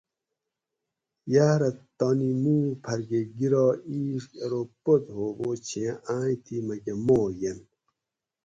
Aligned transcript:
یاۤرہ 1.33 1.69
تانی 1.97 2.31
مُوک 2.41 2.69
پھر 2.83 2.99
کہ 3.09 3.19
گِرا 3.37 3.65
اِیڄ 3.89 4.21
کہ 4.29 4.37
ارو 4.43 4.61
پت 4.83 5.03
ہوبوچھیں 5.15 5.91
آیٔں 6.13 6.37
تھی 6.43 6.55
مکہ 6.67 6.93
ماگ 7.05 7.31
یینت 7.41 7.69